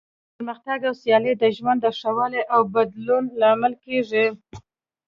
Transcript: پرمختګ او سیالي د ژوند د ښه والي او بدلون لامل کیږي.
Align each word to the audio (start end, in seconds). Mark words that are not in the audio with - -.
پرمختګ 0.35 0.79
او 0.89 0.93
سیالي 1.01 1.33
د 1.37 1.43
ژوند 1.57 1.79
د 1.81 1.87
ښه 1.99 2.09
والي 2.17 2.41
او 2.53 2.61
بدلون 2.75 3.23
لامل 3.41 3.73
کیږي. 3.83 4.25